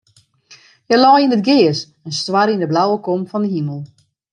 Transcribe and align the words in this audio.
Hja 0.87 0.97
lei 1.01 1.23
yn 1.25 1.35
it 1.37 1.45
gers 1.49 1.79
en 2.05 2.17
stoarre 2.19 2.53
yn 2.55 2.63
de 2.63 2.71
blauwe 2.71 2.97
kom 3.05 3.21
fan 3.29 3.43
de 3.45 3.51
himel. 3.55 3.79